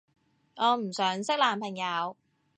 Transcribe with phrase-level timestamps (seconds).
[0.55, 2.17] 我唔想識男朋友